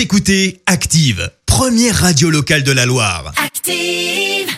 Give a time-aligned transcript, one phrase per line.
[0.00, 3.34] Vous écoutez Active, première radio locale de la Loire.
[3.36, 4.56] Active.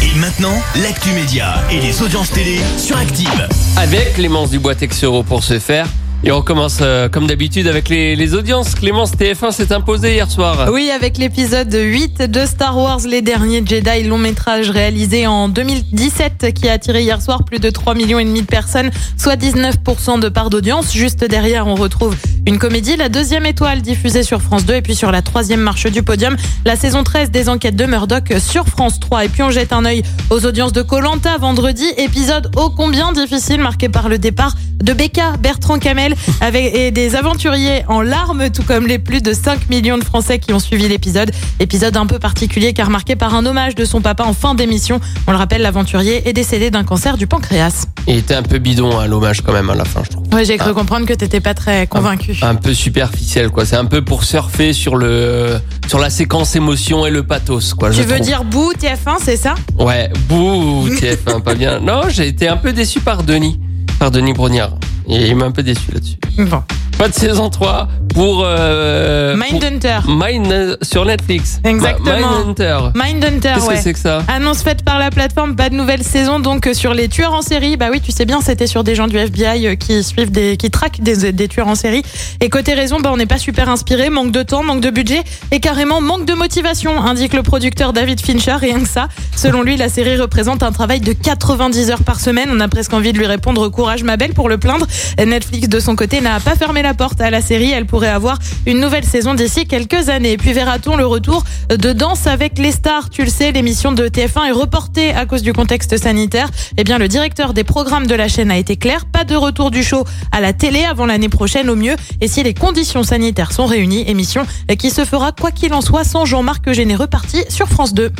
[0.00, 3.48] Et maintenant, l'actu média et les audiences télé sur Active.
[3.76, 5.86] avec Clémence Dubois-Texero pour ce faire.
[6.24, 8.74] Et on commence euh, comme d'habitude avec les, les audiences.
[8.74, 10.70] Clémence, TF1 s'est imposé hier soir.
[10.72, 16.54] Oui, avec l'épisode 8 de Star Wars, les derniers Jedi, long métrage réalisé en 2017
[16.54, 20.18] qui a attiré hier soir plus de 3 millions et demi de personnes, soit 19%
[20.20, 20.94] de part d'audience.
[20.94, 22.16] Juste derrière, on retrouve
[22.46, 25.86] une comédie, la deuxième étoile diffusée sur France 2 et puis sur la troisième marche
[25.86, 29.24] du podium, la saison 13 des enquêtes de Murdoch sur France 3.
[29.24, 33.60] Et puis on jette un œil aux audiences de Colanta vendredi, épisode ô combien difficile
[33.60, 38.64] marqué par le départ de Becca, Bertrand Camel avec et des aventuriers en larmes, tout
[38.64, 41.30] comme les plus de 5 millions de Français qui ont suivi l'épisode.
[41.60, 45.00] Épisode un peu particulier car marqué par un hommage de son papa en fin d'émission.
[45.28, 47.86] On le rappelle, l'aventurier est décédé d'un cancer du pancréas.
[48.08, 50.21] Il était un peu bidon, hein, l'hommage quand même à la fin, je trouve.
[50.32, 52.38] Ouais, j'ai cru comprendre que t'étais pas très convaincu.
[52.42, 53.66] Un peu superficiel, quoi.
[53.66, 57.90] C'est un peu pour surfer sur le sur la séquence émotion et le pathos, quoi.
[57.90, 58.26] tu je veux trouve.
[58.26, 59.54] dire bouh TF1, c'est ça?
[59.78, 61.80] Ouais, bouh, TF1, pas bien.
[61.80, 63.60] Non, j'ai été un peu déçu par Denis,
[63.98, 64.72] par Denis Brognard.
[65.06, 66.16] Il m'a un peu déçu là-dessus.
[66.38, 66.62] Bon.
[67.02, 69.98] Pas de saison 3 pour euh, Mindhunter.
[70.04, 71.60] pour Mind sur Netflix.
[71.64, 72.38] Exactement.
[72.44, 72.78] Mindhunter.
[72.94, 73.74] Mindhunter, Qu'est-ce ouais.
[73.74, 76.74] que c'est que ça Annonce faite par la plateforme, pas de nouvelle saison donc euh,
[76.74, 77.76] sur les tueurs en série.
[77.76, 80.56] Bah oui, tu sais bien, c'était sur des gens du FBI euh, qui suivent des,
[80.56, 82.04] qui traquent des, des tueurs en série.
[82.40, 85.24] Et côté raison, bah on n'est pas super inspiré, manque de temps, manque de budget
[85.50, 88.54] et carrément manque de motivation, indique le producteur David Fincher.
[88.60, 89.08] Rien que ça.
[89.34, 92.50] Selon lui, la série représente un travail de 90 heures par semaine.
[92.52, 94.86] On a presque envie de lui répondre courage ma belle pour le plaindre.
[95.18, 97.70] Netflix de son côté n'a pas fermé la porte à la série.
[97.70, 100.32] Elle pourrait avoir une nouvelle saison d'ici quelques années.
[100.32, 103.08] Et puis verra-t-on le retour de Danse avec les stars?
[103.10, 106.50] Tu le sais, l'émission de TF1 est reportée à cause du contexte sanitaire.
[106.76, 109.06] Eh bien, le directeur des programmes de la chaîne a été clair.
[109.06, 111.96] Pas de retour du show à la télé avant l'année prochaine au mieux.
[112.20, 116.04] Et si les conditions sanitaires sont réunies, émission qui se fera quoi qu'il en soit
[116.04, 118.10] sans Jean-Marc Généreux parti sur France 2.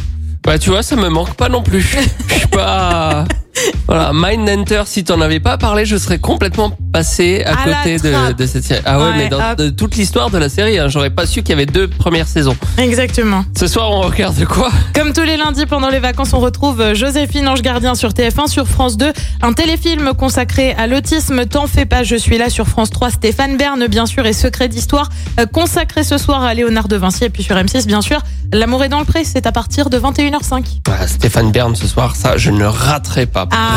[0.45, 1.81] Bah tu vois, ça me manque pas non plus.
[2.29, 3.25] Je suis pas.
[3.95, 8.65] Voilà, Mindhunter, si t'en avais pas parlé, je serais complètement passé à, côté de, cette
[8.65, 8.81] série.
[8.87, 11.43] Ah ouais, Ouais, mais dans de toute l'histoire de la série, hein, j'aurais pas su
[11.43, 12.57] qu'il y avait deux premières saisons.
[12.79, 13.45] Exactement.
[13.55, 14.71] Ce soir, on regarde quoi?
[14.95, 18.49] Comme tous les lundis pendant les vacances, on retrouve euh, Joséphine Ange Gardien sur TF1,
[18.49, 19.13] sur France 2,
[19.43, 21.45] un téléfilm consacré à l'autisme.
[21.45, 23.11] T'en fais pas, je suis là sur France 3.
[23.11, 27.25] Stéphane Bern, bien sûr, et Secret d'Histoire, euh, consacré ce soir à Léonard de Vinci.
[27.25, 28.23] Et puis sur M6, bien sûr,
[28.55, 30.83] L'amour est dans le pré, c'est à partir de 21h05.
[30.91, 33.49] Ah, Stéphane Bern ce soir, ça, je ne raterai pas.
[33.51, 33.77] Ah,